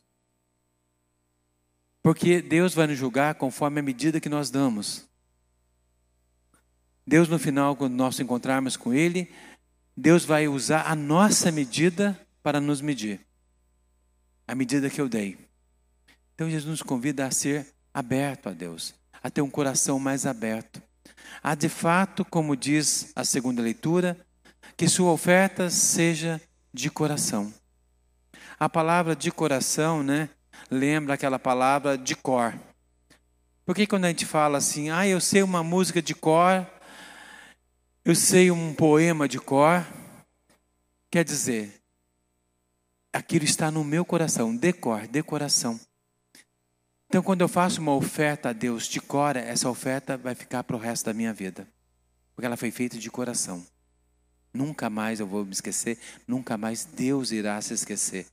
Porque 2.02 2.42
Deus 2.42 2.74
vai 2.74 2.86
nos 2.86 2.98
julgar 2.98 3.36
conforme 3.36 3.80
a 3.80 3.82
medida 3.82 4.20
que 4.20 4.28
nós 4.28 4.50
damos. 4.50 5.08
Deus, 7.06 7.30
no 7.30 7.38
final, 7.38 7.74
quando 7.74 7.94
nós 7.94 8.20
encontrarmos 8.20 8.76
com 8.76 8.92
Ele, 8.92 9.32
Deus 9.96 10.22
vai 10.22 10.48
usar 10.48 10.82
a 10.82 10.94
nossa 10.94 11.50
medida 11.50 12.20
para 12.42 12.60
nos 12.60 12.82
medir. 12.82 13.18
A 14.46 14.54
medida 14.54 14.90
que 14.90 15.00
eu 15.00 15.08
dei. 15.08 15.38
Então, 16.34 16.50
Jesus 16.50 16.70
nos 16.70 16.82
convida 16.82 17.24
a 17.24 17.30
ser 17.30 17.72
aberto 17.94 18.50
a 18.50 18.52
Deus, 18.52 18.94
a 19.22 19.30
ter 19.30 19.40
um 19.40 19.48
coração 19.48 19.98
mais 19.98 20.26
aberto. 20.26 20.82
A 21.42 21.54
de 21.54 21.70
fato, 21.70 22.22
como 22.22 22.54
diz 22.54 23.12
a 23.16 23.24
segunda 23.24 23.62
leitura, 23.62 24.26
que 24.76 24.88
sua 24.88 25.12
oferta 25.12 25.70
seja 25.70 26.40
de 26.72 26.90
coração. 26.90 27.52
A 28.58 28.68
palavra 28.68 29.14
de 29.14 29.30
coração, 29.30 30.02
né, 30.02 30.28
lembra 30.70 31.14
aquela 31.14 31.38
palavra 31.38 31.98
de 31.98 32.14
cor. 32.14 32.54
Porque 33.64 33.86
quando 33.86 34.04
a 34.06 34.08
gente 34.08 34.26
fala 34.26 34.58
assim, 34.58 34.90
ah, 34.90 35.06
eu 35.06 35.20
sei 35.20 35.42
uma 35.42 35.62
música 35.62 36.02
de 36.02 36.14
cor, 36.14 36.66
eu 38.04 38.14
sei 38.14 38.50
um 38.50 38.74
poema 38.74 39.28
de 39.28 39.38
cor, 39.38 39.86
quer 41.10 41.24
dizer, 41.24 41.80
aquilo 43.12 43.44
está 43.44 43.70
no 43.70 43.84
meu 43.84 44.04
coração, 44.04 44.56
decor, 44.56 45.06
decoração. 45.06 45.78
Então, 47.06 47.22
quando 47.22 47.42
eu 47.42 47.48
faço 47.48 47.80
uma 47.80 47.94
oferta 47.94 48.48
a 48.48 48.52
Deus 48.52 48.86
de 48.86 49.00
cor, 49.00 49.36
essa 49.36 49.68
oferta 49.68 50.16
vai 50.16 50.34
ficar 50.34 50.64
para 50.64 50.74
o 50.74 50.78
resto 50.78 51.04
da 51.04 51.12
minha 51.12 51.32
vida, 51.32 51.68
porque 52.34 52.46
ela 52.46 52.56
foi 52.56 52.70
feita 52.70 52.98
de 52.98 53.10
coração. 53.10 53.64
Nunca 54.52 54.90
mais 54.90 55.20
eu 55.20 55.26
vou 55.26 55.44
me 55.44 55.52
esquecer, 55.52 55.98
nunca 56.26 56.58
mais 56.58 56.84
Deus 56.84 57.30
irá 57.30 57.60
se 57.60 57.72
esquecer. 57.72 58.26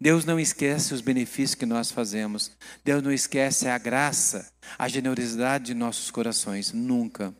Deus 0.00 0.24
não 0.24 0.38
esquece 0.38 0.94
os 0.94 1.00
benefícios 1.00 1.54
que 1.54 1.66
nós 1.66 1.90
fazemos. 1.90 2.52
Deus 2.84 3.02
não 3.02 3.12
esquece 3.12 3.68
a 3.68 3.76
graça, 3.78 4.50
a 4.78 4.88
generosidade 4.88 5.66
de 5.66 5.74
nossos 5.74 6.10
corações. 6.10 6.72
Nunca. 6.72 7.34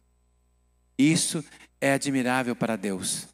Isso 0.98 1.44
é 1.80 1.92
admirável 1.92 2.56
para 2.56 2.74
Deus. 2.74 3.28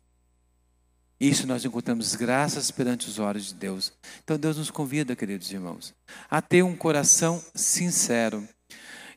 Isso 1.18 1.46
nós 1.46 1.64
encontramos 1.64 2.14
graças 2.14 2.70
perante 2.70 3.08
os 3.08 3.18
olhos 3.18 3.46
de 3.46 3.54
Deus. 3.54 3.92
Então 4.22 4.38
Deus 4.38 4.58
nos 4.58 4.70
convida, 4.70 5.16
queridos 5.16 5.50
irmãos, 5.50 5.94
a 6.30 6.42
ter 6.42 6.62
um 6.62 6.76
coração 6.76 7.42
sincero. 7.54 8.46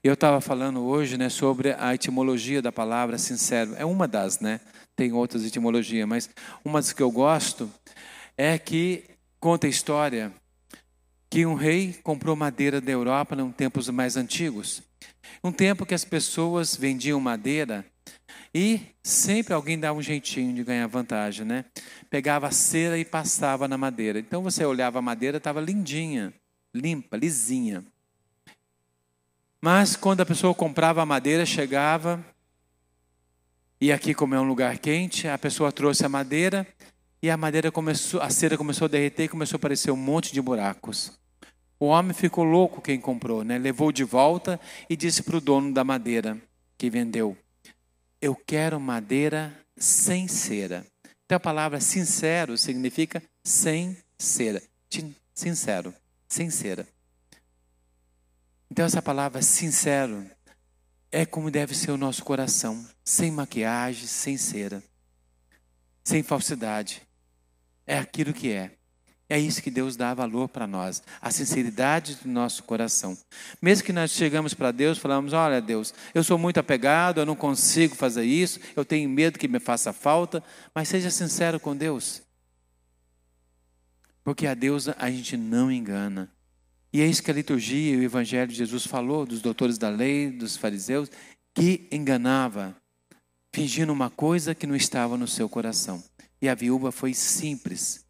Eu 0.01 0.13
estava 0.13 0.39
falando 0.39 0.85
hoje 0.85 1.17
né, 1.17 1.27
sobre 1.27 1.73
a 1.73 1.93
etimologia 1.93 2.61
da 2.61 2.71
palavra 2.71 3.17
sincero. 3.17 3.75
É 3.75 3.83
uma 3.83 4.07
das, 4.07 4.39
né? 4.39 4.61
Tem 4.97 5.13
outras 5.13 5.45
etimologias, 5.45 6.07
mas 6.07 6.29
uma 6.65 6.81
das 6.81 6.91
que 6.91 7.03
eu 7.03 7.11
gosto 7.11 7.71
é 8.35 8.57
que 8.57 9.03
conta 9.39 9.67
a 9.67 9.69
história 9.69 10.33
que 11.29 11.45
um 11.45 11.53
rei 11.53 11.93
comprou 12.01 12.35
madeira 12.35 12.81
da 12.81 12.91
Europa 12.91 13.35
em 13.35 13.51
tempos 13.51 13.87
mais 13.89 14.17
antigos. 14.17 14.81
Um 15.43 15.51
tempo 15.51 15.85
que 15.85 15.93
as 15.93 16.03
pessoas 16.03 16.75
vendiam 16.75 17.19
madeira 17.19 17.85
e 18.51 18.81
sempre 19.03 19.53
alguém 19.53 19.79
dava 19.79 19.99
um 19.99 20.01
jeitinho 20.01 20.55
de 20.55 20.63
ganhar 20.63 20.87
vantagem, 20.87 21.45
né? 21.45 21.65
Pegava 22.09 22.47
a 22.47 22.51
cera 22.51 22.97
e 22.97 23.05
passava 23.05 23.67
na 23.67 23.77
madeira. 23.77 24.17
Então 24.17 24.41
você 24.41 24.65
olhava 24.65 24.97
a 24.97 25.01
madeira, 25.01 25.37
estava 25.37 25.61
lindinha, 25.61 26.33
limpa, 26.73 27.17
lisinha. 27.17 27.85
Mas 29.61 29.95
quando 29.95 30.21
a 30.21 30.25
pessoa 30.25 30.55
comprava 30.55 31.03
a 31.03 31.05
madeira, 31.05 31.45
chegava, 31.45 32.25
e 33.79 33.91
aqui, 33.91 34.13
como 34.13 34.33
é 34.33 34.39
um 34.39 34.47
lugar 34.47 34.77
quente, 34.79 35.27
a 35.27 35.37
pessoa 35.37 35.71
trouxe 35.71 36.03
a 36.03 36.09
madeira 36.09 36.65
e 37.21 37.29
a 37.29 37.37
madeira 37.37 37.71
começou, 37.71 38.21
a 38.21 38.29
cera 38.29 38.57
começou 38.57 38.85
a 38.85 38.89
derreter 38.89 39.25
e 39.25 39.29
começou 39.29 39.57
a 39.57 39.59
aparecer 39.59 39.91
um 39.91 39.97
monte 39.97 40.33
de 40.33 40.41
buracos. 40.41 41.11
O 41.79 41.85
homem 41.85 42.13
ficou 42.13 42.43
louco 42.43 42.81
quem 42.81 42.99
comprou, 42.99 43.43
né? 43.43 43.59
Levou 43.59 43.91
de 43.91 44.03
volta 44.03 44.59
e 44.89 44.95
disse 44.95 45.21
para 45.21 45.37
o 45.37 45.41
dono 45.41 45.71
da 45.71 45.83
madeira 45.83 46.35
que 46.75 46.89
vendeu: 46.89 47.37
Eu 48.19 48.35
quero 48.35 48.79
madeira 48.79 49.55
sem 49.77 50.27
cera. 50.27 50.83
Então 51.25 51.35
a 51.35 51.39
palavra 51.39 51.79
sincero 51.79 52.57
significa 52.57 53.21
sem 53.43 53.95
cera. 54.17 54.61
Sincero, 55.35 55.93
sem 56.27 56.49
cera. 56.49 56.87
Então 58.71 58.85
essa 58.85 59.03
palavra 59.03 59.41
sincero 59.43 60.25
é 61.11 61.25
como 61.25 61.49
deve 61.49 61.73
ser 61.75 61.91
o 61.91 61.97
nosso 61.97 62.23
coração, 62.23 62.85
sem 63.03 63.31
maquiagem, 63.31 64.07
sem 64.07 64.37
cera, 64.37 64.83
sem 66.03 66.21
falsidade. 66.21 67.01
É 67.85 67.97
aquilo 67.97 68.33
que 68.33 68.51
é. 68.51 68.77
É 69.29 69.37
isso 69.37 69.61
que 69.61 69.69
Deus 69.69 69.97
dá 69.97 70.13
valor 70.13 70.47
para 70.47 70.65
nós, 70.65 71.03
a 71.21 71.29
sinceridade 71.31 72.15
do 72.15 72.29
nosso 72.29 72.63
coração. 72.63 73.17
Mesmo 73.61 73.85
que 73.85 73.91
nós 73.91 74.11
chegamos 74.11 74.53
para 74.53 74.71
Deus, 74.71 74.97
falamos: 74.97 75.33
"Olha, 75.33 75.61
Deus, 75.61 75.93
eu 76.13 76.23
sou 76.23 76.37
muito 76.37 76.59
apegado, 76.59 77.19
eu 77.19 77.25
não 77.25 77.35
consigo 77.35 77.93
fazer 77.93 78.23
isso, 78.23 78.59
eu 78.73 78.85
tenho 78.85 79.09
medo 79.09 79.37
que 79.37 79.47
me 79.47 79.59
faça 79.59 79.91
falta", 79.91 80.41
mas 80.73 80.87
seja 80.87 81.09
sincero 81.09 81.59
com 81.59 81.75
Deus. 81.75 82.21
Porque 84.23 84.47
a 84.47 84.53
Deus 84.53 84.87
a 84.87 85.11
gente 85.11 85.35
não 85.35 85.69
engana. 85.69 86.31
E 86.97 87.07
isso 87.07 87.21
que 87.21 87.29
a 87.29 87.33
liturgia 87.35 87.93
e 87.93 87.97
o 87.97 88.01
Evangelho 88.01 88.47
de 88.47 88.57
Jesus 88.57 88.87
falou, 88.87 89.23
dos 89.23 89.39
doutores 89.39 89.77
da 89.77 89.87
lei, 89.87 90.31
dos 90.31 90.57
fariseus, 90.57 91.11
que 91.53 91.87
enganava, 91.91 92.75
fingindo 93.53 93.93
uma 93.93 94.09
coisa 94.09 94.55
que 94.55 94.65
não 94.65 94.75
estava 94.75 95.15
no 95.15 95.27
seu 95.27 95.47
coração. 95.47 96.03
E 96.41 96.49
a 96.49 96.55
viúva 96.55 96.91
foi 96.91 97.13
simples. 97.13 98.03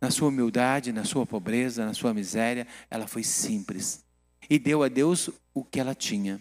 Na 0.00 0.10
sua 0.10 0.28
humildade, 0.28 0.90
na 0.90 1.04
sua 1.04 1.26
pobreza, 1.26 1.84
na 1.84 1.92
sua 1.92 2.14
miséria, 2.14 2.66
ela 2.90 3.06
foi 3.06 3.22
simples. 3.22 4.02
E 4.48 4.58
deu 4.58 4.82
a 4.82 4.88
Deus 4.88 5.28
o 5.52 5.62
que 5.62 5.78
ela 5.78 5.94
tinha, 5.94 6.40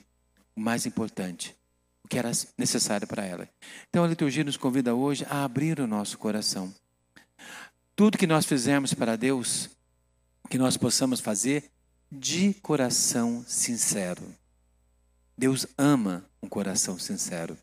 o 0.55 0.61
mais 0.61 0.85
importante, 0.85 1.53
o 2.01 2.07
que 2.07 2.17
era 2.17 2.31
necessário 2.57 3.05
para 3.05 3.25
ela. 3.25 3.49
Então 3.89 4.05
a 4.05 4.07
liturgia 4.07 4.45
nos 4.45 4.55
convida 4.55 4.95
hoje 4.95 5.27
a 5.29 5.43
abrir 5.43 5.81
o 5.81 5.85
nosso 5.87 6.17
coração. 6.17 6.73
Tudo 7.93 8.17
que 8.17 8.25
nós 8.25 8.45
fizermos 8.45 8.93
para 8.93 9.17
Deus, 9.17 9.69
que 10.49 10.57
nós 10.57 10.77
possamos 10.77 11.19
fazer 11.19 11.71
de 12.11 12.53
coração 12.55 13.43
sincero. 13.47 14.23
Deus 15.37 15.65
ama 15.77 16.25
um 16.41 16.47
coração 16.47 16.99
sincero. 16.99 17.57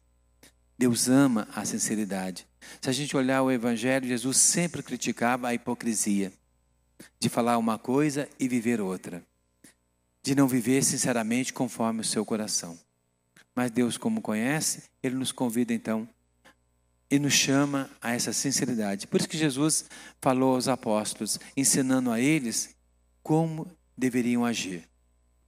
Deus 0.78 1.08
ama 1.08 1.48
a 1.54 1.64
sinceridade. 1.64 2.46
Se 2.80 2.88
a 2.88 2.92
gente 2.92 3.16
olhar 3.16 3.42
o 3.42 3.50
Evangelho, 3.50 4.06
Jesus 4.06 4.36
sempre 4.36 4.82
criticava 4.82 5.48
a 5.48 5.54
hipocrisia 5.54 6.32
de 7.20 7.28
falar 7.28 7.58
uma 7.58 7.78
coisa 7.78 8.28
e 8.38 8.48
viver 8.48 8.80
outra, 8.80 9.22
de 10.22 10.34
não 10.34 10.48
viver 10.48 10.82
sinceramente 10.82 11.52
conforme 11.52 12.00
o 12.00 12.04
seu 12.04 12.24
coração. 12.24 12.78
Mas 13.54 13.70
Deus, 13.70 13.96
como 13.96 14.22
conhece, 14.22 14.84
Ele 15.02 15.16
nos 15.16 15.32
convida 15.32 15.72
então 15.72 16.08
e 17.10 17.18
nos 17.18 17.32
chama 17.32 17.90
a 18.00 18.12
essa 18.12 18.32
sinceridade. 18.32 19.06
Por 19.06 19.20
isso 19.20 19.28
que 19.28 19.38
Jesus 19.38 19.84
falou 20.20 20.54
aos 20.54 20.68
apóstolos, 20.68 21.38
ensinando 21.56 22.10
a 22.10 22.20
eles 22.20 22.74
como 23.22 23.66
deveriam 23.96 24.44
agir. 24.44 24.88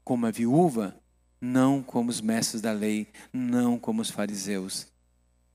Como 0.03 0.27
a 0.27 0.31
viúva, 0.31 0.97
não 1.41 1.83
como 1.83 2.11
os 2.11 2.21
mestres 2.21 2.61
da 2.61 2.73
lei, 2.73 3.09
não 3.33 3.79
como 3.79 4.03
os 4.03 4.11
fariseus, 4.11 4.87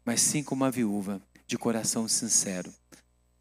mas 0.03 0.21
sim 0.21 0.43
como 0.43 0.63
a 0.63 0.69
viúva, 0.69 1.21
de 1.47 1.57
coração 1.57 2.07
sincero, 2.07 2.73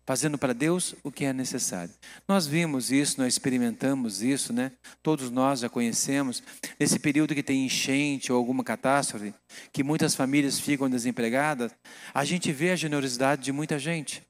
fazendo 0.07 0.37
para 0.37 0.53
Deus 0.53 0.95
o 1.03 1.11
que 1.11 1.25
é 1.25 1.33
necessário. 1.33 1.93
Nós 2.29 2.47
vimos 2.47 2.91
isso, 2.91 3.21
nós 3.21 3.33
experimentamos 3.33 4.23
isso, 4.23 4.53
né? 4.53 4.73
Todos 5.03 5.31
nós 5.31 5.61
já 5.61 5.69
conhecemos. 5.69 6.43
Nesse 6.79 6.99
período 6.99 7.35
que 7.35 7.43
tem 7.43 7.65
enchente 7.65 8.33
ou 8.33 8.39
alguma 8.39 8.63
catástrofe, 8.63 9.35
que 9.73 9.83
muitas 9.83 10.15
famílias 10.15 10.59
ficam 10.59 10.91
desempregadas, 10.91 11.73
a 12.13 12.25
gente 12.25 12.53
vê 12.53 12.71
a 12.71 12.77
generosidade 12.77 13.43
de 13.43 13.53
muita 13.53 13.79
gente. 13.79 14.23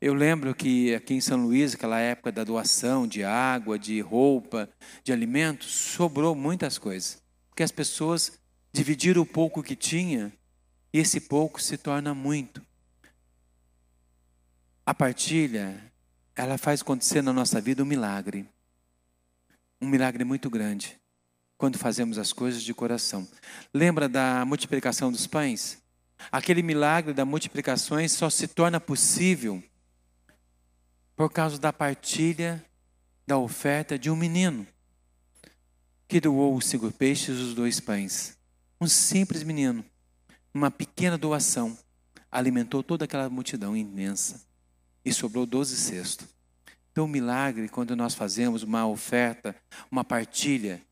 Eu 0.00 0.14
lembro 0.14 0.52
que 0.52 0.94
aqui 0.94 1.14
em 1.14 1.20
São 1.20 1.44
Luís, 1.44 1.74
aquela 1.74 2.00
época 2.00 2.32
da 2.32 2.42
doação 2.42 3.06
de 3.06 3.22
água, 3.22 3.78
de 3.78 4.00
roupa, 4.00 4.68
de 5.04 5.12
alimentos, 5.12 5.70
sobrou 5.70 6.34
muitas 6.34 6.76
coisas. 6.76 7.22
Porque 7.48 7.62
as 7.62 7.70
pessoas 7.70 8.32
dividiram 8.72 9.22
o 9.22 9.26
pouco 9.26 9.62
que 9.62 9.76
tinha 9.76 10.32
e 10.92 10.98
esse 10.98 11.20
pouco 11.20 11.62
se 11.62 11.78
torna 11.78 12.12
muito. 12.14 12.60
A 14.84 14.92
partilha, 14.92 15.80
ela 16.34 16.58
faz 16.58 16.80
acontecer 16.80 17.22
na 17.22 17.32
nossa 17.32 17.60
vida 17.60 17.84
um 17.84 17.86
milagre. 17.86 18.48
Um 19.80 19.86
milagre 19.86 20.24
muito 20.24 20.50
grande. 20.50 20.98
Quando 21.56 21.78
fazemos 21.78 22.18
as 22.18 22.32
coisas 22.32 22.64
de 22.64 22.74
coração. 22.74 23.28
Lembra 23.72 24.08
da 24.08 24.44
multiplicação 24.44 25.12
dos 25.12 25.24
pães? 25.24 25.80
Aquele 26.32 26.64
milagre 26.64 27.14
da 27.14 27.24
multiplicação 27.24 27.96
só 28.08 28.28
se 28.28 28.48
torna 28.48 28.80
possível 28.80 29.62
por 31.14 31.30
causa 31.30 31.60
da 31.60 31.72
partilha 31.72 32.64
da 33.24 33.38
oferta 33.38 33.96
de 33.96 34.10
um 34.10 34.16
menino 34.16 34.66
que 36.08 36.20
doou 36.20 36.56
os 36.56 36.66
cinco 36.66 36.90
peixes 36.90 37.38
e 37.38 37.42
os 37.42 37.54
dois 37.54 37.78
pães. 37.78 38.36
Um 38.80 38.88
simples 38.88 39.44
menino, 39.44 39.84
uma 40.52 40.72
pequena 40.72 41.16
doação, 41.16 41.78
alimentou 42.32 42.82
toda 42.82 43.04
aquela 43.04 43.30
multidão 43.30 43.76
imensa 43.76 44.50
e 45.04 45.12
sobrou 45.12 45.46
doze 45.46 45.76
cestos. 45.76 46.28
Então, 46.90 47.08
milagre, 47.08 47.68
quando 47.68 47.96
nós 47.96 48.14
fazemos 48.14 48.62
uma 48.62 48.86
oferta, 48.86 49.56
uma 49.90 50.04
partilha 50.04 50.82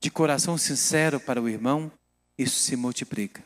de 0.00 0.10
coração 0.10 0.56
sincero 0.56 1.18
para 1.18 1.42
o 1.42 1.48
irmão, 1.48 1.90
isso 2.36 2.60
se 2.60 2.76
multiplica. 2.76 3.42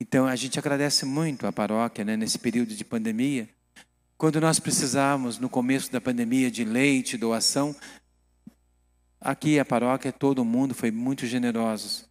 Então, 0.00 0.26
a 0.26 0.34
gente 0.34 0.58
agradece 0.58 1.04
muito 1.04 1.46
a 1.46 1.52
paróquia 1.52 2.04
né, 2.04 2.16
nesse 2.16 2.38
período 2.38 2.74
de 2.74 2.84
pandemia, 2.84 3.48
quando 4.16 4.40
nós 4.40 4.58
precisávamos, 4.58 5.38
no 5.38 5.48
começo 5.48 5.92
da 5.92 6.00
pandemia, 6.00 6.50
de 6.50 6.64
leite, 6.64 7.16
doação, 7.16 7.76
aqui 9.20 9.58
a 9.58 9.64
paróquia, 9.64 10.12
todo 10.12 10.44
mundo 10.44 10.74
foi 10.74 10.90
muito 10.90 11.26
generoso. 11.26 12.08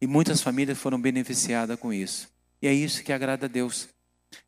E 0.00 0.06
muitas 0.06 0.42
famílias 0.42 0.78
foram 0.78 1.00
beneficiadas 1.00 1.78
com 1.78 1.92
isso. 1.92 2.28
E 2.60 2.66
é 2.66 2.72
isso 2.72 3.02
que 3.02 3.12
agrada 3.12 3.46
a 3.46 3.48
Deus. 3.48 3.88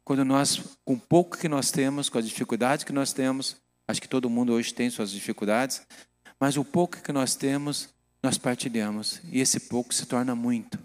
Quando 0.04 0.24
nós, 0.24 0.60
com 0.84 0.94
o 0.94 1.00
pouco 1.00 1.36
que 1.36 1.48
nós 1.48 1.70
temos, 1.70 2.08
com 2.08 2.18
a 2.18 2.22
dificuldade 2.22 2.84
que 2.84 2.92
nós 2.92 3.12
temos, 3.12 3.56
acho 3.86 4.00
que 4.00 4.08
todo 4.08 4.30
mundo 4.30 4.52
hoje 4.52 4.72
tem 4.74 4.90
suas 4.90 5.10
dificuldades, 5.10 5.82
mas 6.38 6.56
o 6.56 6.64
pouco 6.64 7.00
que 7.02 7.12
nós 7.12 7.34
temos, 7.34 7.88
nós 8.22 8.38
partilhamos. 8.38 9.20
E 9.30 9.40
esse 9.40 9.60
pouco 9.60 9.94
se 9.94 10.06
torna 10.06 10.34
muito. 10.34 10.78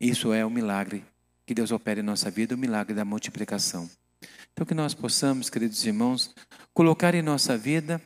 Isso 0.00 0.32
é 0.32 0.44
o 0.44 0.50
milagre 0.50 1.04
que 1.46 1.54
Deus 1.54 1.70
opera 1.70 2.00
em 2.00 2.02
nossa 2.02 2.30
vida, 2.30 2.54
o 2.54 2.58
milagre 2.58 2.94
da 2.94 3.04
multiplicação. 3.04 3.90
Então, 4.52 4.66
que 4.66 4.74
nós 4.74 4.94
possamos, 4.94 5.48
queridos 5.48 5.84
irmãos, 5.84 6.34
colocar 6.74 7.14
em 7.14 7.22
nossa 7.22 7.56
vida 7.56 8.00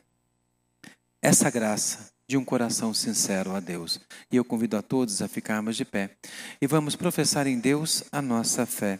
essa 1.21 1.49
graça 1.49 2.11
de 2.27 2.37
um 2.37 2.43
coração 2.43 2.93
sincero 2.93 3.55
a 3.55 3.59
Deus. 3.59 3.99
E 4.31 4.35
eu 4.35 4.45
convido 4.45 4.77
a 4.77 4.81
todos 4.81 5.21
a 5.21 5.27
ficarmos 5.27 5.77
de 5.77 5.85
pé 5.85 6.11
e 6.61 6.67
vamos 6.67 6.95
professar 6.95 7.47
em 7.47 7.59
Deus 7.59 8.03
a 8.11 8.21
nossa 8.21 8.65
fé, 8.65 8.99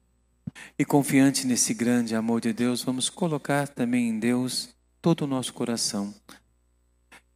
E 0.77 0.85
confiante 0.85 1.45
nesse 1.45 1.73
grande 1.73 2.15
amor 2.15 2.41
de 2.41 2.53
Deus, 2.53 2.83
vamos 2.83 3.09
colocar 3.09 3.67
também 3.67 4.09
em 4.09 4.19
Deus 4.19 4.69
todo 5.01 5.21
o 5.21 5.27
nosso 5.27 5.53
coração. 5.53 6.13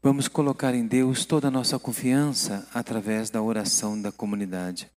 Vamos 0.02 0.28
colocar 0.28 0.76
em 0.76 0.86
Deus 0.86 1.26
toda 1.26 1.48
a 1.48 1.52
nossa 1.52 1.80
confiança 1.80 2.68
através 2.74 3.30
da 3.30 3.42
oração 3.42 4.00
da 4.00 4.12
comunidade. 4.12 4.90